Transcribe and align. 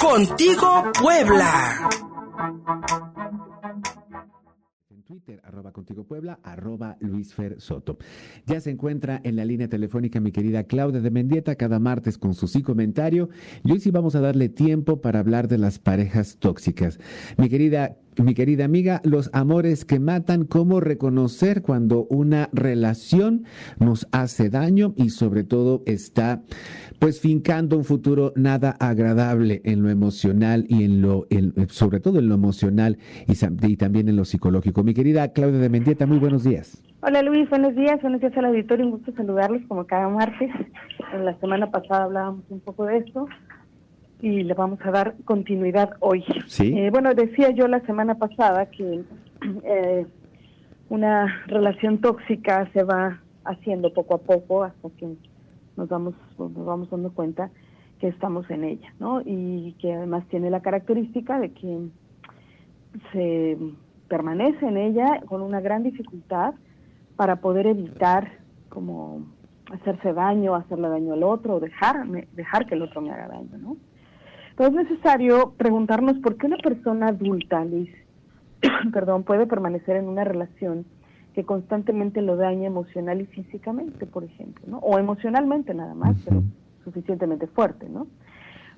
Contigo 0.00 0.82
Puebla. 1.00 1.90
Twitter, 5.04 5.40
arroba 5.44 5.70
contigo 5.70 6.04
Puebla, 6.04 6.40
arroba 6.42 6.96
Luis 7.00 7.34
Fer 7.34 7.60
Soto. 7.60 7.98
Ya 8.46 8.60
se 8.60 8.70
encuentra 8.70 9.20
en 9.22 9.36
la 9.36 9.44
línea 9.44 9.68
telefónica 9.68 10.18
mi 10.18 10.32
querida 10.32 10.64
Claudia 10.64 11.00
de 11.00 11.10
Mendieta 11.10 11.54
cada 11.54 11.78
martes 11.78 12.18
con 12.18 12.34
su 12.34 12.48
sí 12.48 12.62
comentario. 12.62 13.28
Y 13.62 13.72
hoy 13.72 13.80
sí 13.80 13.90
vamos 13.90 14.16
a 14.16 14.20
darle 14.20 14.48
tiempo 14.48 15.00
para 15.00 15.20
hablar 15.20 15.46
de 15.46 15.58
las 15.58 15.78
parejas 15.78 16.38
tóxicas. 16.40 16.98
Mi 17.36 17.48
querida 17.48 17.96
mi 18.22 18.34
querida 18.34 18.64
amiga, 18.64 19.00
los 19.04 19.30
amores 19.32 19.84
que 19.84 19.98
matan, 19.98 20.44
cómo 20.44 20.80
reconocer 20.80 21.62
cuando 21.62 22.04
una 22.04 22.48
relación 22.52 23.44
nos 23.80 24.06
hace 24.12 24.50
daño 24.50 24.94
y 24.96 25.10
sobre 25.10 25.42
todo 25.42 25.82
está 25.86 26.42
pues 26.98 27.20
fincando 27.20 27.76
un 27.76 27.84
futuro 27.84 28.32
nada 28.36 28.76
agradable 28.78 29.60
en 29.64 29.82
lo 29.82 29.90
emocional 29.90 30.64
y 30.68 30.84
en 30.84 31.02
lo, 31.02 31.26
sobre 31.68 32.00
todo 32.00 32.18
en 32.20 32.28
lo 32.28 32.34
emocional 32.34 32.98
y, 33.26 33.76
también 33.76 34.08
en 34.08 34.16
lo 34.16 34.24
psicológico. 34.24 34.82
Mi 34.82 34.94
querida 34.94 35.32
Claudia 35.32 35.58
de 35.58 35.68
Mendieta, 35.68 36.06
muy 36.06 36.18
buenos 36.18 36.44
días. 36.44 36.82
Hola 37.02 37.22
Luis, 37.22 37.50
buenos 37.50 37.74
días, 37.74 38.00
buenos 38.00 38.20
días 38.20 38.34
al 38.36 38.46
auditorio, 38.46 38.86
un 38.86 38.92
gusto 38.92 39.12
saludarlos 39.14 39.62
como 39.68 39.86
cada 39.86 40.08
martes. 40.08 40.50
En 41.12 41.24
la 41.24 41.38
semana 41.38 41.70
pasada 41.70 42.04
hablábamos 42.04 42.44
un 42.48 42.60
poco 42.60 42.86
de 42.86 42.98
esto 42.98 43.26
y 44.20 44.42
le 44.42 44.54
vamos 44.54 44.80
a 44.84 44.90
dar 44.90 45.14
continuidad 45.24 45.96
hoy. 46.00 46.24
Sí. 46.46 46.76
Eh, 46.76 46.90
bueno, 46.90 47.14
decía 47.14 47.50
yo 47.50 47.68
la 47.68 47.80
semana 47.80 48.16
pasada 48.16 48.66
que 48.66 49.02
eh, 49.64 50.06
una 50.88 51.42
relación 51.46 51.98
tóxica 51.98 52.70
se 52.72 52.82
va 52.84 53.20
haciendo 53.44 53.92
poco 53.92 54.14
a 54.14 54.18
poco 54.18 54.64
hasta 54.64 54.88
que 54.90 55.14
nos 55.76 55.88
vamos 55.88 56.14
nos 56.38 56.64
vamos 56.64 56.90
dando 56.90 57.12
cuenta 57.12 57.50
que 58.00 58.08
estamos 58.08 58.48
en 58.50 58.64
ella, 58.64 58.92
¿no? 58.98 59.20
Y 59.24 59.74
que 59.80 59.92
además 59.92 60.24
tiene 60.28 60.50
la 60.50 60.60
característica 60.60 61.38
de 61.38 61.52
que 61.52 61.88
se 63.12 63.58
permanece 64.08 64.66
en 64.66 64.76
ella 64.76 65.20
con 65.26 65.42
una 65.42 65.60
gran 65.60 65.82
dificultad 65.82 66.54
para 67.16 67.36
poder 67.36 67.66
evitar 67.66 68.38
como 68.68 69.22
hacerse 69.72 70.12
daño, 70.12 70.54
hacerle 70.54 70.88
daño 70.88 71.14
al 71.14 71.22
otro, 71.22 71.60
dejar, 71.60 72.06
dejar 72.32 72.66
que 72.66 72.74
el 72.74 72.82
otro 72.82 73.00
me 73.00 73.10
haga 73.10 73.28
daño, 73.28 73.58
¿no? 73.58 73.76
Entonces 74.56 74.84
es 74.84 74.90
necesario 74.90 75.52
preguntarnos 75.56 76.18
por 76.18 76.36
qué 76.36 76.46
una 76.46 76.58
persona 76.58 77.08
adulta, 77.08 77.64
Liz, 77.64 77.90
perdón, 78.92 79.24
puede 79.24 79.46
permanecer 79.46 79.96
en 79.96 80.06
una 80.06 80.22
relación 80.22 80.84
que 81.34 81.44
constantemente 81.44 82.22
lo 82.22 82.36
daña 82.36 82.68
emocional 82.68 83.20
y 83.20 83.26
físicamente, 83.26 84.06
por 84.06 84.22
ejemplo, 84.22 84.64
¿no? 84.68 84.78
O 84.78 84.96
emocionalmente 85.00 85.74
nada 85.74 85.94
más, 85.94 86.16
pero 86.24 86.44
suficientemente 86.84 87.48
fuerte, 87.48 87.88
¿no? 87.88 88.06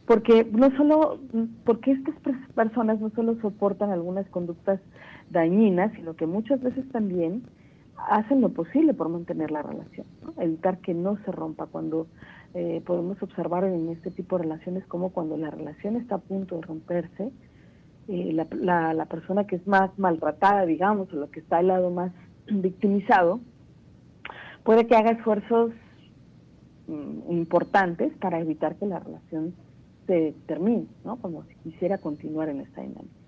Porque 0.07 0.47
no 0.51 0.75
solo, 0.79 1.19
porque 1.65 1.91
estas 1.91 2.15
personas 2.55 2.99
no 2.99 3.11
solo 3.11 3.39
soportan 3.43 3.91
algunas 3.91 4.27
conductas 4.31 4.81
dañinas, 5.29 5.93
sino 5.93 6.17
que 6.17 6.27
muchas 6.27 6.63
veces 6.63 6.89
también 6.91 7.43
hacen 8.09 8.41
lo 8.41 8.51
posible 8.51 8.95
por 8.95 9.11
mantener 9.11 9.51
la 9.51 9.63
relación, 9.63 10.07
¿no? 10.23 10.41
evitar 10.43 10.79
que 10.79 10.95
no 10.95 11.19
se 11.25 11.33
rompa 11.33 11.67
cuando 11.67 12.07
eh, 12.59 12.81
podemos 12.87 13.23
observar 13.23 13.65
en 13.65 13.91
este 13.91 14.11
tipo 14.11 14.39
de 14.39 14.45
relaciones 14.45 14.87
como 14.87 15.11
cuando 15.11 15.37
la 15.37 15.51
relación 15.51 15.97
está 15.97 16.15
a 16.15 16.21
punto 16.21 16.57
de 16.57 16.63
romperse, 16.63 17.31
eh, 18.09 18.33
la, 18.33 18.95
la, 18.95 19.05
persona 19.05 19.47
que 19.47 19.57
es 19.57 19.67
más 19.67 19.91
maltratada, 19.99 20.65
digamos, 20.65 21.13
o 21.13 21.17
la 21.17 21.27
que 21.27 21.41
está 21.41 21.59
al 21.59 21.67
lado 21.67 21.91
más 21.91 22.13
victimizado, 22.47 23.41
puede 24.65 24.87
que 24.87 24.97
haga 24.97 25.11
esfuerzos 25.11 25.73
mm, 26.87 27.31
importantes 27.31 28.15
para 28.23 28.41
evitar 28.41 28.77
que 28.77 28.87
la 28.87 29.01
relación 29.01 29.55
se 30.07 30.35
termine, 30.47 30.87
¿no? 31.05 31.17
Como 31.17 31.43
si 31.45 31.55
quisiera 31.57 31.99
continuar 31.99 32.49
en 32.49 32.61
esta 32.63 32.81
dinámica. 32.81 33.21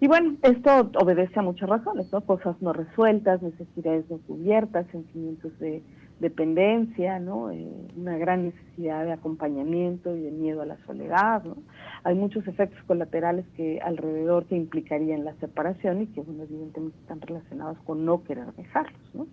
Y 0.00 0.08
bueno, 0.08 0.34
esto 0.42 0.90
obedece 1.00 1.38
a 1.38 1.42
muchas 1.42 1.68
razones, 1.68 2.12
¿no? 2.12 2.20
Cosas 2.22 2.60
no 2.60 2.72
resueltas, 2.72 3.42
necesidades 3.42 4.10
no 4.10 4.18
cubiertas, 4.26 4.88
sentimientos 4.88 5.56
de 5.60 5.84
dependencia, 6.20 7.18
¿no? 7.18 7.50
Eh, 7.50 7.68
una 7.96 8.16
gran 8.16 8.46
necesidad 8.46 9.04
de 9.04 9.12
acompañamiento 9.12 10.16
y 10.16 10.22
de 10.22 10.30
miedo 10.30 10.62
a 10.62 10.66
la 10.66 10.78
soledad, 10.86 11.44
¿no? 11.44 11.56
Hay 12.04 12.14
muchos 12.14 12.46
efectos 12.46 12.82
colaterales 12.84 13.44
que 13.56 13.80
alrededor 13.80 14.46
que 14.46 14.56
implicarían 14.56 15.24
la 15.24 15.34
separación 15.34 16.02
y 16.02 16.06
que, 16.06 16.22
bueno, 16.22 16.44
evidentemente 16.44 16.98
están 17.00 17.20
relacionados 17.20 17.78
con 17.80 18.04
no 18.04 18.22
querer 18.24 18.52
dejarlos, 18.54 19.14
¿no? 19.14 19.26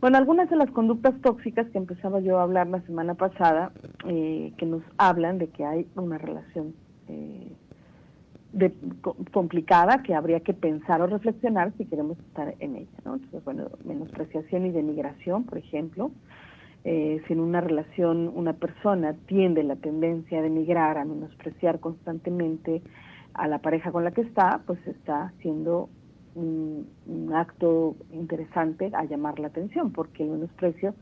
Bueno, 0.00 0.16
algunas 0.16 0.48
de 0.48 0.56
las 0.56 0.70
conductas 0.70 1.20
tóxicas 1.20 1.68
que 1.68 1.76
empezaba 1.76 2.20
yo 2.20 2.38
a 2.38 2.44
hablar 2.44 2.66
la 2.68 2.80
semana 2.82 3.14
pasada, 3.14 3.72
eh, 4.06 4.54
que 4.56 4.64
nos 4.64 4.82
hablan 4.96 5.36
de 5.36 5.48
que 5.48 5.66
hay 5.66 5.86
una 5.94 6.16
relación 6.16 6.74
eh, 7.08 7.52
de, 8.52 8.72
complicada 9.32 10.02
que 10.02 10.14
habría 10.14 10.40
que 10.40 10.54
pensar 10.54 11.00
o 11.02 11.06
reflexionar 11.06 11.72
si 11.76 11.84
queremos 11.86 12.18
estar 12.18 12.54
en 12.58 12.76
ella. 12.76 12.98
¿no? 13.04 13.14
Entonces, 13.14 13.44
bueno, 13.44 13.68
menospreciación 13.84 14.66
y 14.66 14.70
denigración, 14.70 15.44
por 15.44 15.58
ejemplo. 15.58 16.10
Eh, 16.82 17.20
si 17.26 17.34
en 17.34 17.40
una 17.40 17.60
relación 17.60 18.32
una 18.34 18.54
persona 18.54 19.14
tiende 19.26 19.62
la 19.62 19.76
tendencia 19.76 20.38
a 20.38 20.42
denigrar, 20.42 20.96
a 20.96 21.04
menospreciar 21.04 21.78
constantemente 21.78 22.80
a 23.34 23.48
la 23.48 23.58
pareja 23.58 23.92
con 23.92 24.02
la 24.02 24.12
que 24.12 24.22
está, 24.22 24.62
pues 24.66 24.78
está 24.86 25.24
haciendo 25.24 25.90
un, 26.34 26.88
un 27.06 27.34
acto 27.34 27.96
interesante 28.12 28.90
a 28.94 29.04
llamar 29.04 29.38
la 29.38 29.48
atención, 29.48 29.92
porque 29.92 30.22
el 30.22 30.30
menosprecio 30.30 30.94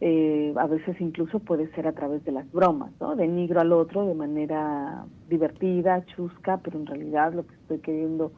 eh, 0.00 0.52
a 0.56 0.66
veces 0.66 1.00
incluso 1.00 1.38
puede 1.38 1.70
ser 1.72 1.86
a 1.86 1.92
través 1.92 2.24
de 2.24 2.32
las 2.32 2.50
bromas, 2.52 2.90
¿no? 3.00 3.14
Denigro 3.16 3.60
al 3.60 3.72
otro 3.72 4.06
de 4.06 4.14
manera 4.14 5.04
divertida, 5.28 6.04
chusca, 6.06 6.58
pero 6.58 6.78
en 6.78 6.86
realidad 6.86 7.32
lo 7.32 7.46
que 7.46 7.54
estoy 7.54 7.78
queriendo 7.78 8.32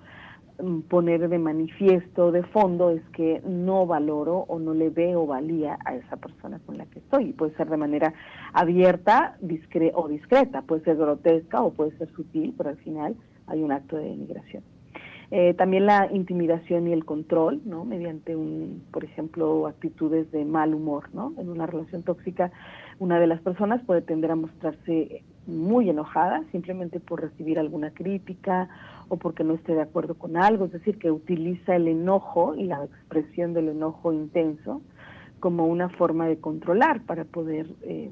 mm, 0.63 0.81
poner 0.83 1.29
de 1.29 1.39
manifiesto, 1.39 2.31
de 2.31 2.43
fondo, 2.43 2.91
es 2.91 3.03
que 3.11 3.41
no 3.47 3.87
valoro 3.87 4.45
o 4.49 4.59
no 4.59 4.75
le 4.75 4.91
veo 4.91 5.27
valía 5.27 5.79
a 5.85 5.95
esa 5.95 6.17
persona 6.17 6.61
con 6.67 6.77
la 6.77 6.87
que 6.87 6.99
estoy. 6.99 7.33
Puede 7.33 7.57
ser 7.57 7.71
de 7.71 7.77
manera 7.79 8.13
abierta 8.53 9.37
discre 9.41 9.93
o 9.95 10.09
discreta, 10.09 10.63
puede 10.63 10.85
ser 10.85 10.97
grotesca 10.97 11.63
o 11.63 11.73
puede 11.73 11.97
ser 11.97 12.13
sutil, 12.13 12.55
pero 12.57 12.71
al 12.71 12.79
final 12.79 13.17
hay 13.47 13.63
un 13.63 13.73
acto 13.73 13.97
de 13.97 14.05
denigración. 14.05 14.63
Eh, 15.31 15.55
también 15.55 15.87
la 15.87 16.09
intimidación 16.13 16.87
y 16.87 16.93
el 16.93 17.05
control, 17.05 17.61
¿no? 17.65 17.85
Mediante, 17.85 18.37
un, 18.37 18.85
por 18.93 19.05
ejemplo, 19.05 19.67
actitudes 19.67 20.31
de 20.31 20.45
mal 20.45 20.73
humor, 20.73 21.09
¿no? 21.13 21.33
En 21.39 21.49
una 21.49 21.67
relación 21.67 22.03
tóxica, 22.05 22.53
una 22.99 23.19
de 23.19 23.27
las 23.27 23.41
personas 23.41 23.83
puede 23.85 24.03
tender 24.03 24.31
a 24.31 24.37
mostrarse 24.37 25.25
muy 25.47 25.91
enojada 25.91 26.43
simplemente 26.53 27.01
por 27.01 27.23
recibir 27.23 27.59
alguna 27.59 27.91
crítica 27.91 28.69
o 29.09 29.17
porque 29.17 29.45
no 29.45 29.55
esté 29.55 29.75
de 29.75 29.83
acuerdo 29.83 30.15
con 30.15 30.37
algo, 30.37 30.67
es 30.67 30.73
decir, 30.73 30.99
que 30.99 31.11
utiliza 31.11 31.77
el 31.77 31.89
enojo 31.89 32.55
y 32.57 32.65
la 32.65 32.85
expresión 32.85 33.53
del 33.53 33.69
enojo 33.69 34.13
intenso 34.13 34.83
como 35.41 35.67
una 35.67 35.89
forma 35.89 36.27
de 36.27 36.39
controlar 36.39 37.03
para 37.03 37.25
poder 37.25 37.69
eh, 37.83 38.11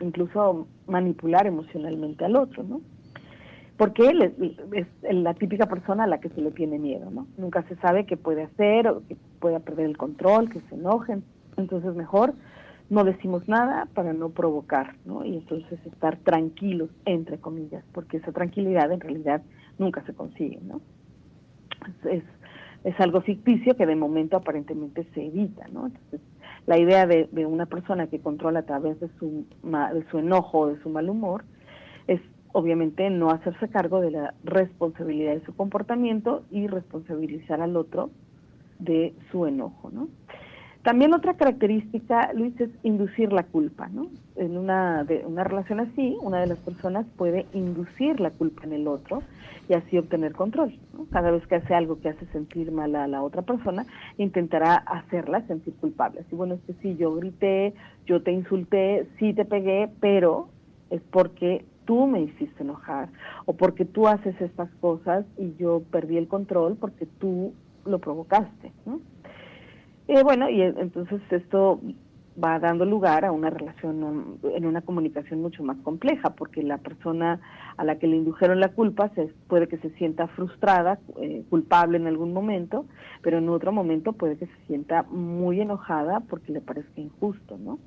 incluso 0.00 0.66
manipular 0.86 1.46
emocionalmente 1.46 2.24
al 2.24 2.36
otro, 2.36 2.62
¿no? 2.62 2.80
Porque 3.76 4.08
él 4.08 4.22
es, 4.72 4.86
la 5.02 5.34
típica 5.34 5.66
persona 5.66 6.04
a 6.04 6.06
la 6.06 6.18
que 6.18 6.30
se 6.30 6.40
le 6.40 6.50
tiene 6.50 6.78
miedo, 6.78 7.10
¿no? 7.10 7.26
Nunca 7.36 7.62
se 7.68 7.76
sabe 7.76 8.06
qué 8.06 8.16
puede 8.16 8.44
hacer, 8.44 8.88
o 8.88 9.02
que 9.06 9.16
pueda 9.38 9.60
perder 9.60 9.86
el 9.86 9.96
control, 9.96 10.50
que 10.50 10.60
se 10.62 10.74
enojen, 10.74 11.24
entonces 11.56 11.94
mejor 11.94 12.34
no 12.88 13.04
decimos 13.04 13.48
nada 13.48 13.88
para 13.94 14.12
no 14.12 14.30
provocar, 14.30 14.94
¿no? 15.04 15.24
Y 15.24 15.36
entonces 15.36 15.78
estar 15.84 16.16
tranquilos, 16.18 16.90
entre 17.04 17.38
comillas, 17.38 17.84
porque 17.92 18.18
esa 18.18 18.32
tranquilidad 18.32 18.90
en 18.92 19.00
realidad 19.00 19.42
nunca 19.78 20.02
se 20.04 20.14
consigue, 20.14 20.60
¿no? 20.62 20.80
Es, 22.10 22.22
es 22.84 23.00
algo 23.00 23.20
ficticio 23.20 23.76
que 23.76 23.86
de 23.86 23.96
momento 23.96 24.36
aparentemente 24.36 25.06
se 25.12 25.26
evita, 25.26 25.66
¿no? 25.68 25.86
Entonces, 25.86 26.20
la 26.66 26.78
idea 26.78 27.06
de, 27.06 27.28
de 27.30 27.44
una 27.44 27.66
persona 27.66 28.06
que 28.06 28.20
controla 28.20 28.60
a 28.60 28.66
través 28.66 28.98
de 29.00 29.08
su, 29.18 29.44
de 29.62 30.04
su 30.10 30.18
enojo 30.18 30.68
de 30.68 30.80
su 30.82 30.88
mal 30.88 31.10
humor 31.10 31.44
es 32.06 32.20
obviamente 32.56 33.10
no 33.10 33.30
hacerse 33.30 33.68
cargo 33.68 34.00
de 34.00 34.10
la 34.10 34.34
responsabilidad 34.42 35.34
de 35.34 35.44
su 35.44 35.54
comportamiento 35.54 36.42
y 36.50 36.68
responsabilizar 36.68 37.60
al 37.60 37.76
otro 37.76 38.08
de 38.78 39.12
su 39.30 39.44
enojo, 39.44 39.90
¿no? 39.90 40.08
También 40.82 41.12
otra 41.12 41.34
característica, 41.34 42.32
Luis, 42.32 42.58
es 42.58 42.70
inducir 42.82 43.30
la 43.30 43.42
culpa, 43.42 43.88
¿no? 43.88 44.06
En 44.36 44.56
una, 44.56 45.04
de, 45.04 45.26
una 45.26 45.44
relación 45.44 45.80
así, 45.80 46.16
una 46.22 46.40
de 46.40 46.46
las 46.46 46.58
personas 46.58 47.04
puede 47.18 47.44
inducir 47.52 48.20
la 48.20 48.30
culpa 48.30 48.64
en 48.64 48.72
el 48.72 48.88
otro 48.88 49.22
y 49.68 49.74
así 49.74 49.98
obtener 49.98 50.32
control. 50.32 50.78
Cada 51.10 51.32
vez 51.32 51.46
que 51.46 51.56
hace 51.56 51.74
algo 51.74 52.00
que 52.00 52.08
hace 52.08 52.24
sentir 52.26 52.72
mal 52.72 52.96
a 52.96 53.06
la 53.06 53.22
otra 53.22 53.42
persona, 53.42 53.84
intentará 54.16 54.76
hacerla 54.76 55.42
sentir 55.42 55.74
culpable. 55.74 56.20
Así, 56.20 56.34
bueno, 56.34 56.54
es 56.54 56.60
que 56.62 56.72
sí, 56.80 56.96
yo 56.96 57.14
grité, 57.16 57.74
yo 58.06 58.22
te 58.22 58.32
insulté, 58.32 59.06
sí 59.18 59.34
te 59.34 59.44
pegué, 59.44 59.90
pero 60.00 60.48
es 60.88 61.02
porque 61.10 61.64
tú 61.86 62.06
me 62.06 62.20
hiciste 62.20 62.62
enojar 62.62 63.08
o 63.46 63.54
porque 63.54 63.84
tú 63.84 64.06
haces 64.06 64.38
estas 64.40 64.68
cosas 64.80 65.24
y 65.38 65.54
yo 65.56 65.82
perdí 65.90 66.18
el 66.18 66.28
control 66.28 66.76
porque 66.76 67.06
tú 67.06 67.54
lo 67.86 67.98
provocaste. 67.98 68.72
¿no? 68.84 69.00
bueno, 70.22 70.50
y 70.50 70.60
entonces 70.62 71.20
esto 71.30 71.80
va 72.42 72.58
dando 72.58 72.84
lugar 72.84 73.24
a 73.24 73.32
una 73.32 73.50
relación 73.50 74.38
en 74.42 74.66
una 74.66 74.82
comunicación 74.82 75.40
mucho 75.40 75.62
más 75.62 75.78
compleja, 75.78 76.30
porque 76.30 76.62
la 76.62 76.78
persona 76.78 77.40
a 77.76 77.84
la 77.84 77.98
que 77.98 78.06
le 78.06 78.16
indujeron 78.16 78.60
la 78.60 78.68
culpa 78.68 79.10
se, 79.14 79.32
puede 79.48 79.68
que 79.68 79.78
se 79.78 79.90
sienta 79.90 80.26
frustrada, 80.28 80.98
eh, 81.18 81.44
culpable 81.48 81.96
en 81.96 82.06
algún 82.06 82.32
momento, 82.32 82.84
pero 83.22 83.38
en 83.38 83.48
otro 83.48 83.72
momento 83.72 84.12
puede 84.12 84.36
que 84.36 84.46
se 84.46 84.66
sienta 84.66 85.04
muy 85.04 85.60
enojada 85.60 86.20
porque 86.20 86.52
le 86.52 86.60
parezca 86.60 87.00
injusto, 87.00 87.56
¿no? 87.58 87.78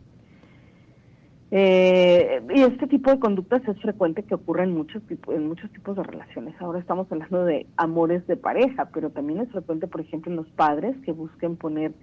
Eh, 1.52 2.42
y 2.54 2.62
este 2.62 2.86
tipo 2.86 3.10
de 3.10 3.20
conductas 3.20 3.68
es 3.68 3.80
frecuente 3.82 4.22
que 4.24 4.36
ocurra 4.36 4.64
en 4.64 4.74
muchos, 4.74 5.02
tipos, 5.04 5.34
en 5.36 5.48
muchos 5.48 5.72
tipos 5.72 5.96
de 5.96 6.04
relaciones. 6.04 6.54
Ahora 6.62 6.80
estamos 6.80 7.12
hablando 7.12 7.44
de 7.46 7.66
amores 7.76 8.26
de 8.28 8.38
pareja, 8.38 8.90
pero 8.94 9.10
también 9.10 9.40
es 9.40 9.50
frecuente, 9.50 9.88
por 9.88 10.02
ejemplo, 10.02 10.32
en 10.32 10.38
los 10.38 10.48
padres 10.50 10.96
que 11.04 11.12
busquen 11.12 11.56
poner 11.56 11.94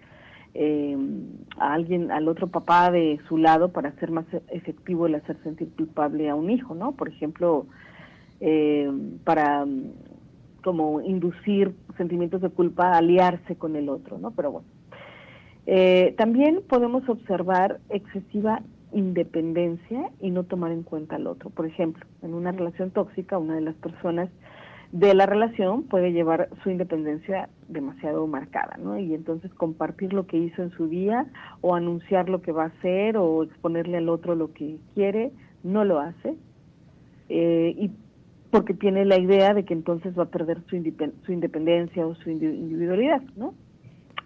eh, 0.55 0.97
a 1.59 1.75
alguien, 1.75 2.11
al 2.11 2.29
otro 2.29 2.49
papá 2.49 2.91
de 2.91 3.21
su 3.29 3.39
lado 3.39 3.71
para 3.71 3.91
hacer 3.91 4.11
más 4.11 4.25
efectivo 4.49 5.07
el 5.07 5.15
hacer 5.15 5.37
sentir 5.45 5.69
culpable 5.77 6.29
a 6.29 6.35
un 6.35 6.51
hijo, 6.51 6.75
¿no? 6.75 6.93
Por 6.93 7.09
ejemplo, 7.09 7.67
eh, 8.41 8.91
para 9.23 9.65
como 10.65 11.01
inducir 11.03 11.73
sentimientos 11.97 12.41
de 12.41 12.51
culpa, 12.51 12.97
aliarse 12.97 13.55
con 13.55 13.77
el 13.77 13.89
otro, 13.89 14.19
¿no? 14.19 14.33
Pero 14.33 14.51
bueno. 14.51 14.67
también 16.17 16.63
podemos 16.69 17.09
observar 17.09 17.79
excesiva 17.89 18.61
independencia 18.97 20.11
y 20.21 20.31
no 20.31 20.45
tomar 20.45 20.73
en 20.73 20.83
cuenta 20.83 21.17
al 21.17 21.27
otro. 21.27 21.51
Por 21.51 21.67
ejemplo, 21.67 22.05
en 22.23 22.35
una 22.35 22.53
relación 22.53 22.91
tóxica, 22.91 23.39
una 23.39 23.55
de 23.55 23.61
las 23.61 23.75
personas 23.77 24.31
de 24.93 25.15
la 25.15 25.27
relación 25.27 25.83
puede 25.83 26.13
llevar 26.13 26.49
su 26.63 26.71
independencia 26.71 27.51
demasiado 27.69 28.27
marcada, 28.27 28.79
¿no? 28.79 28.99
Y 28.99 29.15
entonces 29.15 29.53
compartir 29.53 30.13
lo 30.13 30.27
que 30.27 30.39
hizo 30.39 30.63
en 30.63 30.71
su 30.71 30.89
día 30.89 31.27
o 31.61 31.75
anunciar 31.75 32.29
lo 32.29 32.41
que 32.41 32.53
va 32.53 32.65
a 32.65 32.67
hacer 32.69 33.17
o 33.17 33.43
exponerle 33.43 33.99
al 33.99 34.09
otro 34.09 34.35
lo 34.35 34.53
que 34.53 34.79
quiere, 34.95 35.33
no 35.63 35.85
lo 35.85 35.99
hace. 35.99 36.37
Eh, 37.29 37.75
y 37.77 37.91
porque 38.51 38.73
tiene 38.73 39.05
la 39.05 39.19
idea 39.19 39.53
de 39.53 39.65
que 39.65 39.75
entonces 39.75 40.17
va 40.19 40.23
a 40.25 40.31
perder 40.31 40.63
su, 40.71 40.83
su 41.27 41.33
independencia 41.33 42.07
o 42.07 42.15
su 42.15 42.31
individualidad, 42.31 43.21
¿no? 43.37 43.53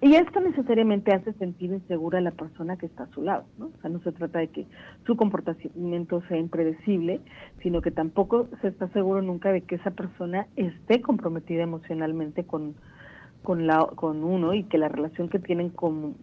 Y 0.02 0.14
esto 0.14 0.40
necesariamente 0.40 1.12
hace 1.12 1.34
sentir 1.34 1.72
insegura 1.72 2.18
a 2.18 2.22
la 2.22 2.30
persona 2.30 2.78
que 2.78 2.86
está 2.86 3.02
a 3.02 3.10
su 3.10 3.22
lado, 3.22 3.44
¿no? 3.58 3.66
O 3.66 3.80
sea, 3.82 3.90
no 3.90 4.00
se 4.00 4.12
trata 4.12 4.38
de 4.38 4.48
que 4.48 4.66
su 5.04 5.14
comportamiento 5.14 6.22
sea 6.26 6.38
impredecible, 6.38 7.20
sino 7.62 7.82
que 7.82 7.90
tampoco 7.90 8.48
se 8.62 8.68
está 8.68 8.88
seguro 8.88 9.20
nunca 9.20 9.52
de 9.52 9.60
que 9.60 9.74
esa 9.74 9.90
persona 9.90 10.46
esté 10.56 11.02
comprometida 11.02 11.64
emocionalmente 11.64 12.44
con, 12.44 12.76
con, 13.42 13.66
la, 13.66 13.84
con 13.94 14.24
uno 14.24 14.54
y 14.54 14.64
que 14.64 14.78
la 14.78 14.88
relación 14.88 15.28
que 15.28 15.38
tienen 15.38 15.68
como, 15.68 16.14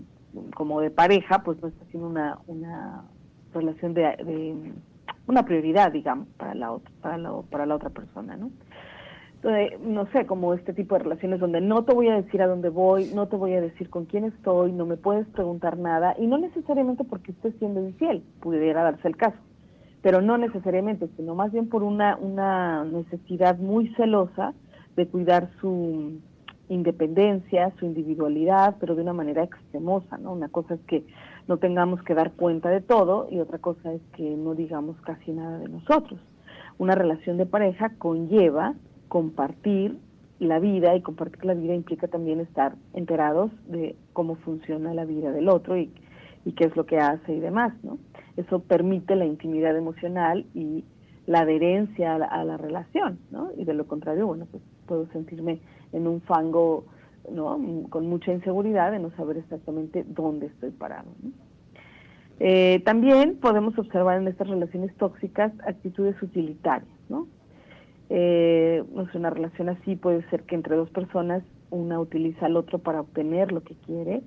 como 0.55 0.81
de 0.81 0.89
pareja, 0.89 1.43
pues 1.43 1.61
no 1.61 1.67
está 1.67 1.85
siendo 1.91 2.09
una, 2.09 2.39
una 2.47 3.03
relación 3.53 3.93
de, 3.93 4.01
de 4.01 4.55
una 5.27 5.43
prioridad, 5.43 5.91
digamos, 5.91 6.27
para 6.29 6.55
la, 6.55 6.71
otra, 6.71 6.91
para, 6.99 7.17
la, 7.19 7.31
para 7.51 7.65
la 7.67 7.75
otra 7.75 7.91
persona, 7.91 8.37
¿no? 8.37 8.49
No 9.43 10.07
sé, 10.07 10.25
como 10.25 10.53
este 10.53 10.73
tipo 10.73 10.95
de 10.95 11.03
relaciones 11.03 11.39
donde 11.39 11.61
no 11.61 11.83
te 11.83 11.93
voy 11.93 12.07
a 12.09 12.15
decir 12.15 12.41
a 12.41 12.47
dónde 12.47 12.69
voy, 12.69 13.11
no 13.13 13.27
te 13.27 13.35
voy 13.35 13.53
a 13.53 13.61
decir 13.61 13.89
con 13.89 14.05
quién 14.05 14.25
estoy, 14.25 14.71
no 14.71 14.85
me 14.85 14.97
puedes 14.97 15.27
preguntar 15.27 15.77
nada, 15.77 16.15
y 16.17 16.27
no 16.27 16.37
necesariamente 16.37 17.03
porque 17.03 17.31
estés 17.31 17.53
siendo 17.59 17.81
infiel, 17.81 18.23
pudiera 18.41 18.83
darse 18.83 19.07
el 19.07 19.15
caso, 19.15 19.37
pero 20.01 20.21
no 20.21 20.37
necesariamente, 20.37 21.07
sino 21.15 21.35
más 21.35 21.51
bien 21.51 21.69
por 21.69 21.83
una, 21.83 22.17
una 22.17 22.83
necesidad 22.83 23.57
muy 23.57 23.89
celosa 23.95 24.53
de 24.95 25.07
cuidar 25.07 25.49
su 25.61 26.19
independencia, 26.69 27.71
su 27.79 27.85
individualidad, 27.85 28.75
pero 28.79 28.95
de 28.95 29.03
una 29.03 29.13
manera 29.13 29.43
extremosa, 29.43 30.17
¿no? 30.17 30.33
Una 30.33 30.49
cosa 30.49 30.73
es 30.73 30.81
que 30.81 31.05
no 31.47 31.57
tengamos 31.57 32.03
que 32.03 32.13
dar 32.13 32.33
cuenta 32.33 32.69
de 32.69 32.81
todo 32.81 33.27
y 33.31 33.39
otra 33.39 33.59
cosa 33.59 33.93
es 33.93 34.01
que 34.13 34.35
no 34.35 34.53
digamos 34.53 34.99
casi 35.01 35.31
nada 35.31 35.59
de 35.59 35.69
nosotros. 35.69 36.19
Una 36.77 36.93
relación 36.93 37.37
de 37.37 37.45
pareja 37.45 37.93
conlleva 37.97 38.75
compartir 39.07 39.97
la 40.39 40.59
vida 40.59 40.95
y 40.95 41.01
compartir 41.01 41.45
la 41.45 41.53
vida 41.53 41.73
implica 41.73 42.07
también 42.07 42.39
estar 42.39 42.75
enterados 42.93 43.51
de 43.67 43.95
cómo 44.13 44.35
funciona 44.35 44.93
la 44.93 45.05
vida 45.05 45.31
del 45.31 45.49
otro 45.49 45.77
y, 45.77 45.91
qué 46.55 46.63
es 46.63 46.77
lo 46.77 46.85
que 46.85 46.97
hace 46.97 47.33
y 47.33 47.41
demás, 47.41 47.73
¿no? 47.83 47.97
Eso 48.37 48.59
permite 48.59 49.17
la 49.17 49.25
intimidad 49.25 49.75
emocional 49.75 50.45
y 50.53 50.85
la 51.25 51.41
adherencia 51.41 52.15
a 52.15 52.45
la, 52.45 52.55
relación, 52.55 53.19
¿no? 53.31 53.49
Y 53.57 53.65
de 53.65 53.73
lo 53.73 53.85
contrario, 53.85 54.27
bueno, 54.27 54.47
pues 54.49 54.63
puedo 54.85 55.07
sentirme 55.07 55.59
en 55.91 56.07
un 56.07 56.21
fango, 56.21 56.85
¿no? 57.29 57.59
Con 57.89 58.07
mucha 58.07 58.31
inseguridad 58.31 58.93
de 58.93 58.99
no 58.99 59.11
saber 59.17 59.35
exactamente 59.35 60.05
dónde 60.07 60.45
estoy 60.45 60.71
parado, 60.71 61.09
eh, 62.39 62.81
también 62.85 63.37
podemos 63.41 63.77
observar 63.77 64.21
en 64.21 64.29
estas 64.29 64.47
relaciones 64.47 64.95
tóxicas 64.95 65.51
actitudes 65.65 66.21
utilitarias, 66.21 66.87
¿no? 67.09 67.27
Eh, 68.09 68.83
una 69.13 69.29
relación 69.29 69.69
así 69.69 69.95
puede 69.95 70.27
ser 70.29 70.43
que 70.43 70.55
entre 70.55 70.75
dos 70.75 70.89
personas 70.91 71.43
una 71.69 71.99
utiliza 71.99 72.45
al 72.45 72.55
otro 72.55 72.79
para 72.79 73.01
obtener 73.01 73.51
lo 73.51 73.63
que 73.63 73.75
quiere 73.85 74.21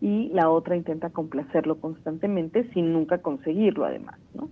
y 0.00 0.30
la 0.32 0.50
otra 0.50 0.76
intenta 0.76 1.10
complacerlo 1.10 1.80
constantemente 1.80 2.68
sin 2.72 2.92
nunca 2.92 3.18
conseguirlo 3.18 3.84
además. 3.84 4.16
¿no? 4.34 4.48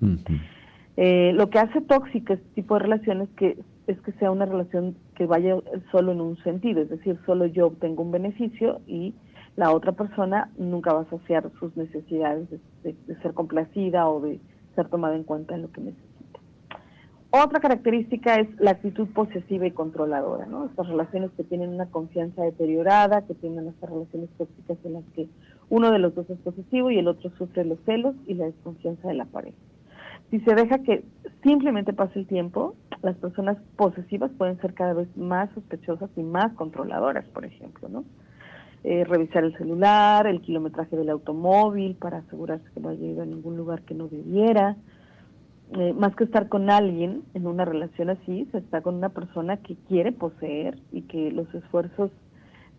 Eh, 0.96 1.32
lo 1.34 1.50
que 1.50 1.58
hace 1.58 1.81
tóxica 1.81 2.34
este 2.34 2.48
tipo 2.54 2.75
de 2.75 2.81
relaciones 2.81 3.28
que, 3.36 3.58
es 3.86 4.00
que 4.00 4.12
sea 4.12 4.31
una 4.31 4.46
relación 4.46 4.96
que 5.16 5.26
vaya 5.26 5.56
solo 5.90 6.12
en 6.12 6.20
un 6.20 6.37
sentido, 6.44 6.82
es 6.82 6.88
decir, 6.88 7.19
solo 7.26 7.46
yo 7.46 7.69
obtengo 7.69 8.02
un 8.02 8.12
beneficio 8.12 8.80
y 8.87 9.14
la 9.56 9.72
otra 9.72 9.92
persona 9.92 10.50
nunca 10.56 10.92
va 10.92 11.02
a 11.02 11.10
saciar 11.10 11.50
sus 11.58 11.76
necesidades 11.76 12.48
de, 12.82 12.94
de 13.06 13.16
ser 13.22 13.34
complacida 13.34 14.08
o 14.08 14.20
de 14.20 14.40
ser 14.75 14.88
tomada 14.88 15.16
en 15.16 15.25
cuenta 15.25 15.54
en 15.54 15.62
lo 15.62 15.72
que 15.72 15.80
necesita. 15.80 16.13
Otra 17.36 17.58
característica 17.58 18.36
es 18.36 18.48
la 18.60 18.70
actitud 18.70 19.08
posesiva 19.08 19.66
y 19.66 19.72
controladora, 19.72 20.46
¿no? 20.46 20.66
Estas 20.66 20.86
relaciones 20.86 21.32
que 21.36 21.42
tienen 21.42 21.70
una 21.70 21.86
confianza 21.86 22.44
deteriorada, 22.44 23.22
que 23.22 23.34
tienen 23.34 23.66
estas 23.66 23.90
relaciones 23.90 24.31
tóxicas 24.38 24.78
en 24.84 24.92
las 24.92 25.04
que 25.16 25.26
uno 25.69 25.90
de 25.90 25.98
los 25.98 26.14
dos 26.14 26.31
es 26.31 26.38
posesivo 26.38 26.92
y 26.92 26.98
el 27.00 27.08
otro 27.08 27.32
sufre 27.36 27.64
los 27.64 27.81
celos 27.86 28.14
y 28.28 28.34
la 28.34 28.44
desconfianza 28.44 29.08
de 29.08 29.14
la 29.14 29.25
pareja. 29.25 29.56
Si 30.31 30.38
se 30.42 30.54
deja 30.54 30.78
que 30.84 31.02
simplemente 31.42 31.92
pase 31.92 32.20
el 32.20 32.28
tiempo, 32.28 32.76
las 33.02 33.16
personas 33.16 33.58
posesivas 33.75 34.30
pueden 34.38 34.60
ser 34.60 34.72
cada 34.75 34.92
vez 34.92 35.08
más 35.16 35.50
sospechosas 35.54 36.10
y 36.14 36.22
más 36.22 36.52
controladoras, 36.52 37.25
por 37.30 37.44
ejemplo, 37.44 37.88
¿no? 37.88 38.04
Eh, 38.84 39.02
revisar 39.02 39.42
el 39.42 39.58
celular, 39.58 40.28
el 40.28 40.40
kilometraje 40.40 40.96
del 40.96 41.10
automóvil 41.10 41.96
para 41.96 42.19
asegurarse 42.19 42.70
que 42.72 42.78
no 42.78 42.90
haya 42.90 43.04
ido 43.04 43.22
a 43.22 43.26
ningún 43.26 43.56
lugar 43.56 43.82
que 43.82 43.94
no 43.94 44.06
debiera, 44.06 44.76
eh, 45.79 45.93
más 45.93 46.15
que 46.15 46.25
estar 46.25 46.49
con 46.49 46.71
alguien 46.71 47.23
en 47.35 47.47
una 47.47 47.64
relación 47.64 48.11
así, 48.11 48.47
se 48.52 48.59
está 48.59 48.81
con 48.81 48.95
una 48.95 49.09
persona 49.09 49.57
que 49.59 49.76
quiere 49.88 50.12
poseer 50.12 50.78
y 50.93 51.02
que 51.02 51.33
los 51.33 51.52
esfuerzos 51.54 52.11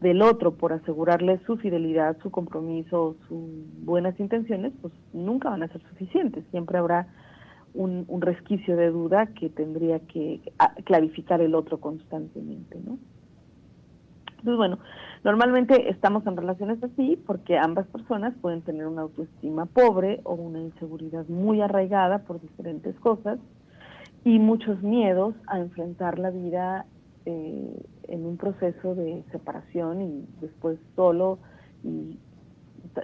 del 0.02 0.22
otro 0.22 0.56
por 0.56 0.74
asegurarle 0.74 1.40
su 1.46 1.58
fidelidad, 1.58 2.18
su 2.22 2.32
compromiso, 2.32 3.16
sus 3.28 3.50
buenas 3.84 4.20
intenciones, 4.20 4.74
pues 4.82 4.94
nunca 5.14 5.50
van 5.50 5.64
a 5.64 5.68
ser 5.68 5.82
suficientes. 5.90 6.46
Siempre 6.52 6.78
habrá 6.78 7.08
un, 7.74 8.06
un 8.08 8.22
resquicio 8.22 8.76
de 8.76 8.90
duda 8.90 9.28
que 9.28 9.50
tendría 9.50 10.00
que 10.00 10.42
clarificar 10.86 11.42
el 11.42 11.56
otro 11.56 11.80
constantemente, 11.80 12.80
¿no? 12.86 12.98
Entonces, 14.46 14.58
bueno, 14.58 14.78
normalmente 15.24 15.90
estamos 15.90 16.28
en 16.28 16.38
relaciones 16.38 16.78
así 16.84 17.20
porque 17.26 17.58
ambas 17.58 17.88
personas 17.88 18.32
pueden 18.42 18.62
tener 18.62 18.86
una 18.86 19.02
autoestima 19.02 19.66
pobre 19.66 20.22
o 20.24 20.36
una 20.36 20.60
inseguridad 20.62 21.28
muy 21.28 21.62
arraigada 21.62 22.20
por 22.20 22.40
diferentes 22.40 22.94
cosas 23.00 23.40
y 24.24 24.38
muchos 24.38 24.84
miedos 24.84 25.34
a 25.48 25.58
enfrentar 25.58 26.20
la 26.20 26.30
vida 26.30 26.86
eh, 27.26 27.84
en 28.08 28.24
un 28.24 28.38
proceso 28.38 28.94
de 28.94 29.24
separación 29.32 30.04
y 30.04 30.28
después 30.42 30.78
solo 30.96 31.40
y 31.84 32.20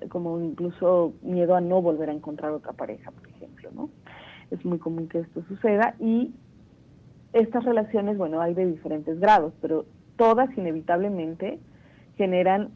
como 0.10 0.40
incluso 0.42 1.14
miedo 1.24 1.56
a 1.56 1.62
no 1.62 1.82
volver 1.82 2.12
a 2.12 2.14
encontrar 2.14 2.52
otra 2.52 2.74
pareja, 2.74 3.10
por 3.10 3.28
ejemplo, 3.28 3.72
¿no? 3.74 3.90
Es 4.52 4.64
muy 4.64 4.78
común 4.78 5.08
que 5.08 5.22
esto 5.22 5.44
suceda 5.48 5.96
y 6.00 6.36
estas 7.34 7.64
relaciones, 7.64 8.20
bueno, 8.20 8.42
hay 8.42 8.54
de 8.54 8.68
diferentes 8.68 9.20
grados, 9.20 9.54
pero 9.60 9.86
todas 10.22 10.56
inevitablemente 10.56 11.58
generan 12.16 12.70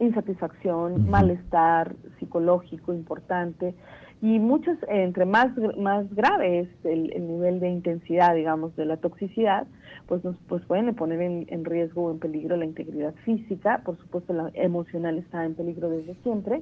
insatisfacción, 0.00 1.08
malestar 1.08 1.94
psicológico 2.18 2.92
importante 2.92 3.76
y 4.20 4.40
muchos, 4.40 4.76
entre 4.88 5.24
más, 5.24 5.56
más 5.78 6.12
grave 6.12 6.58
es 6.62 6.68
el, 6.82 7.10
nivel 7.28 7.60
de 7.60 7.68
intensidad, 7.68 8.34
digamos, 8.34 8.74
de 8.74 8.86
la 8.86 8.96
toxicidad, 8.96 9.68
pues 10.08 10.24
nos 10.24 10.34
pues 10.48 10.64
pueden 10.64 10.92
poner 10.96 11.20
en, 11.22 11.64
riesgo 11.64 12.06
o 12.06 12.10
en 12.10 12.18
peligro 12.18 12.56
la 12.56 12.64
integridad 12.64 13.14
física, 13.24 13.82
por 13.84 13.96
supuesto 13.96 14.32
la 14.32 14.50
emocional 14.54 15.16
está 15.16 15.44
en 15.44 15.54
peligro 15.54 15.90
desde 15.90 16.16
siempre, 16.24 16.60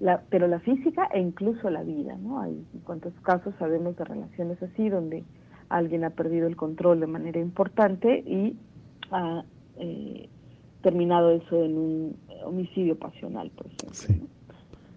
la, 0.00 0.22
pero 0.30 0.46
la 0.46 0.60
física 0.60 1.10
e 1.12 1.20
incluso 1.20 1.68
la 1.68 1.82
vida, 1.82 2.16
¿no? 2.16 2.40
Hay 2.40 2.64
cuántos 2.84 3.12
casos 3.20 3.54
sabemos 3.58 3.98
de 3.98 4.04
relaciones 4.06 4.62
así 4.62 4.88
donde 4.88 5.24
alguien 5.76 6.04
ha 6.04 6.10
perdido 6.10 6.46
el 6.46 6.56
control 6.56 7.00
de 7.00 7.06
manera 7.06 7.40
importante 7.40 8.22
y 8.26 8.56
ha 9.10 9.44
eh, 9.78 10.28
terminado 10.82 11.30
eso 11.30 11.64
en 11.64 11.78
un 11.78 12.16
homicidio 12.44 12.98
pasional, 12.98 13.50
por 13.50 13.66
ejemplo. 13.66 14.28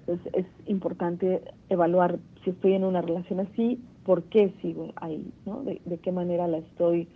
Entonces 0.07 0.33
es 0.33 0.45
importante 0.67 1.41
evaluar 1.69 2.19
si 2.43 2.51
estoy 2.51 2.73
en 2.73 2.83
una 2.83 3.01
relación 3.01 3.39
así, 3.39 3.81
por 4.03 4.23
qué 4.23 4.53
sigo 4.61 4.93
ahí, 4.97 5.31
¿no? 5.45 5.63
De, 5.63 5.79
qué 5.97 6.11
manera 6.11 6.47
la 6.47 6.59
estoy 6.59 7.07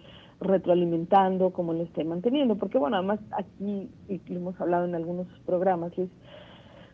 retroalimentando, 0.41 1.51
cómo 1.51 1.73
la 1.73 1.83
estoy 1.83 2.05
manteniendo. 2.05 2.55
Porque 2.55 2.79
bueno, 2.79 2.97
además 2.97 3.19
aquí, 3.31 3.89
y 4.07 4.21
lo 4.27 4.39
hemos 4.39 4.59
hablado 4.59 4.85
en 4.85 4.95
algunos 4.95 5.27
programas, 5.45 5.91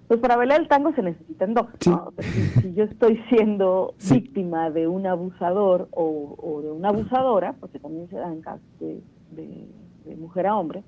pues 0.08 0.20
para 0.20 0.36
bailar 0.36 0.62
el 0.62 0.68
tango 0.68 0.94
se 0.94 1.02
necesitan 1.02 1.54
dos. 1.54 1.68
¿no? 1.88 2.14
si, 2.62 2.74
yo 2.74 2.84
estoy 2.84 3.22
siendo 3.30 3.96
víctima 4.12 4.70
de 4.70 4.88
un 4.88 5.08
abusador 5.08 5.88
o, 5.92 6.62
de 6.64 6.72
una 6.72 6.90
abusadora, 6.90 7.54
porque 7.54 7.80
también 7.80 8.10
se 8.10 8.18
dan 8.18 8.42
casos 8.42 8.62
de, 8.80 9.02
de 10.06 10.16
mujer 10.16 10.48
a 10.48 10.56
hombre, 10.56 10.84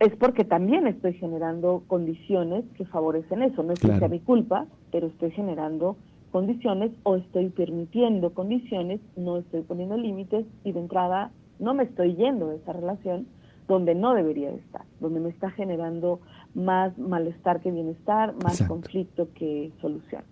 es 0.00 0.14
porque 0.16 0.44
también 0.44 0.86
estoy 0.86 1.14
generando 1.14 1.82
condiciones 1.86 2.64
que 2.76 2.84
favorecen 2.84 3.42
eso. 3.42 3.62
No 3.62 3.72
es 3.72 3.80
que 3.80 3.88
sea 3.88 4.08
mi 4.08 4.20
culpa, 4.20 4.66
pero 4.92 5.08
estoy 5.08 5.30
generando 5.32 5.96
condiciones 6.30 6.92
o 7.02 7.16
estoy 7.16 7.48
permitiendo 7.48 8.32
condiciones, 8.32 9.00
no 9.16 9.38
estoy 9.38 9.62
poniendo 9.62 9.96
límites 9.96 10.46
y 10.64 10.72
de 10.72 10.80
entrada 10.80 11.30
no 11.58 11.74
me 11.74 11.84
estoy 11.84 12.14
yendo 12.14 12.48
de 12.48 12.56
esa 12.56 12.72
relación 12.72 13.26
donde 13.66 13.94
no 13.94 14.14
debería 14.14 14.50
de 14.50 14.58
estar, 14.58 14.82
donde 15.00 15.20
me 15.20 15.30
está 15.30 15.50
generando 15.50 16.20
más 16.54 16.98
malestar 16.98 17.60
que 17.60 17.70
bienestar, 17.70 18.34
más 18.42 18.62
conflicto 18.62 19.28
que 19.34 19.72
solución. 19.80 20.22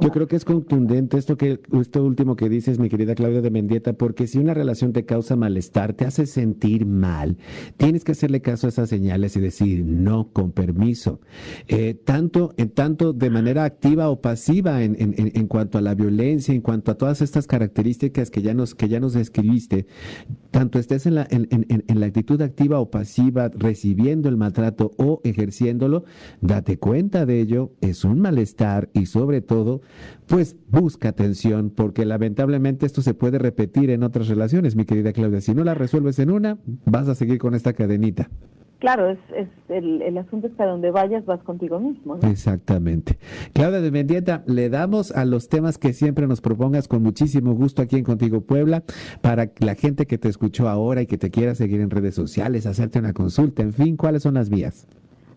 Yo 0.00 0.10
creo 0.10 0.26
que 0.26 0.36
es 0.36 0.44
contundente 0.44 1.16
esto 1.16 1.36
que 1.36 1.60
esto 1.80 2.04
último 2.04 2.36
que 2.36 2.48
dices, 2.48 2.78
mi 2.78 2.88
querida 2.88 3.14
Claudia 3.14 3.40
de 3.40 3.50
Mendieta, 3.50 3.92
porque 3.92 4.26
si 4.26 4.38
una 4.38 4.54
relación 4.54 4.92
te 4.92 5.04
causa 5.04 5.36
malestar, 5.36 5.94
te 5.94 6.04
hace 6.04 6.26
sentir 6.26 6.86
mal, 6.86 7.36
tienes 7.76 8.04
que 8.04 8.12
hacerle 8.12 8.40
caso 8.40 8.66
a 8.66 8.70
esas 8.70 8.88
señales 8.88 9.36
y 9.36 9.40
decir 9.40 9.84
no, 9.84 10.30
con 10.32 10.52
permiso. 10.52 11.20
Eh, 11.68 11.94
tanto, 11.94 12.54
en 12.56 12.70
tanto 12.70 13.12
de 13.12 13.30
manera 13.30 13.64
activa 13.64 14.08
o 14.08 14.20
pasiva 14.20 14.82
en, 14.82 15.46
cuanto 15.48 15.78
a 15.78 15.80
la 15.80 15.94
violencia, 15.94 16.54
en 16.54 16.60
cuanto 16.60 16.90
a 16.90 16.98
todas 16.98 17.22
estas 17.22 17.46
características 17.46 18.30
que 18.30 18.42
ya 18.42 18.54
nos, 18.54 18.74
que 18.74 18.88
ya 18.88 19.00
nos 19.00 19.12
describiste, 19.14 19.86
tanto 20.50 20.78
estés 20.78 21.06
en 21.06 21.14
la, 21.16 21.26
en, 21.30 21.48
en 21.50 22.00
la 22.00 22.06
actitud 22.06 22.40
activa 22.42 22.80
o 22.80 22.90
pasiva, 22.90 23.48
recibiendo 23.48 24.28
el 24.28 24.36
maltrato 24.36 24.92
o 24.96 25.20
ejerciéndolo, 25.24 26.04
date 26.40 26.78
cuenta 26.78 27.26
de 27.26 27.40
ello, 27.40 27.72
es 27.80 28.04
un 28.04 28.20
malestar 28.20 28.90
y 28.92 29.06
sobre 29.06 29.33
todo, 29.40 29.80
pues 30.26 30.56
busca 30.68 31.08
atención, 31.08 31.70
porque 31.70 32.04
lamentablemente 32.04 32.86
esto 32.86 33.02
se 33.02 33.14
puede 33.14 33.38
repetir 33.38 33.90
en 33.90 34.02
otras 34.02 34.28
relaciones, 34.28 34.76
mi 34.76 34.84
querida 34.84 35.12
Claudia. 35.12 35.40
Si 35.40 35.54
no 35.54 35.64
la 35.64 35.74
resuelves 35.74 36.18
en 36.18 36.30
una, 36.30 36.58
vas 36.86 37.08
a 37.08 37.14
seguir 37.14 37.38
con 37.38 37.54
esta 37.54 37.72
cadenita. 37.72 38.28
Claro, 38.84 39.08
es, 39.08 39.18
es 39.34 39.48
el, 39.70 40.02
el, 40.02 40.18
asunto 40.18 40.46
es 40.46 40.52
que 40.52 40.62
a 40.62 40.66
donde 40.66 40.90
vayas 40.90 41.24
vas 41.24 41.42
contigo 41.42 41.80
mismo. 41.80 42.18
Exactamente. 42.22 43.16
Claudia 43.54 43.80
de 43.80 43.90
Mendieta, 43.90 44.44
le 44.46 44.68
damos 44.68 45.10
a 45.12 45.24
los 45.24 45.48
temas 45.48 45.78
que 45.78 45.94
siempre 45.94 46.26
nos 46.26 46.42
propongas 46.42 46.86
con 46.86 47.02
muchísimo 47.02 47.54
gusto 47.54 47.80
aquí 47.80 47.96
en 47.96 48.04
Contigo 48.04 48.42
Puebla, 48.42 48.82
para 49.22 49.50
la 49.60 49.74
gente 49.74 50.06
que 50.06 50.18
te 50.18 50.28
escuchó 50.28 50.68
ahora 50.68 51.00
y 51.00 51.06
que 51.06 51.16
te 51.16 51.30
quiera 51.30 51.54
seguir 51.54 51.80
en 51.80 51.88
redes 51.88 52.14
sociales, 52.14 52.66
hacerte 52.66 52.98
una 52.98 53.14
consulta, 53.14 53.62
en 53.62 53.72
fin, 53.72 53.96
¿cuáles 53.96 54.22
son 54.22 54.34
las 54.34 54.50
vías? 54.50 54.86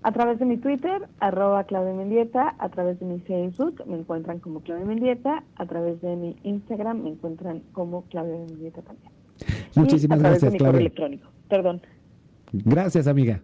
A 0.07 0.13
través 0.13 0.39
de 0.39 0.45
mi 0.45 0.55
Twitter, 0.55 1.01
arroba 1.19 1.65
Claudia 1.65 1.93
Mendieta, 1.93 2.55
a 2.59 2.69
través 2.69 2.97
de 2.97 3.05
mi 3.05 3.19
Facebook 3.19 3.83
me 3.85 3.97
encuentran 3.97 4.39
como 4.39 4.61
Claudia 4.61 4.85
Mendieta, 4.85 5.43
a 5.57 5.65
través 5.65 5.99
de 5.99 6.15
mi 6.15 6.37
Instagram 6.43 7.03
me 7.03 7.09
encuentran 7.09 7.61
como 7.73 8.03
Claudia 8.03 8.37
Mendieta 8.37 8.81
también. 8.83 9.11
Muchísimas 9.75 10.19
gracias, 10.19 10.43
de 10.43 10.51
mi 10.51 10.57
Claudia. 10.59 10.79
electrónico. 10.79 11.27
Perdón. 11.49 11.81
Gracias, 12.53 13.05
amiga. 13.05 13.41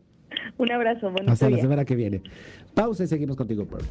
Un 0.58 0.72
abrazo. 0.72 1.12
Hasta 1.28 1.50
la 1.50 1.58
semana 1.58 1.84
que 1.84 1.98
viene. 1.98 2.22
Pausa 2.74 3.04
y 3.04 3.08
seguimos 3.08 3.36
contigo, 3.36 3.66
por 3.66 3.82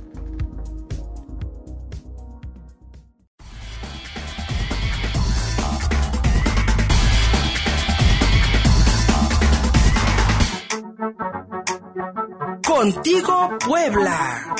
Contigo 12.83 13.59
Puebla. 13.65 14.57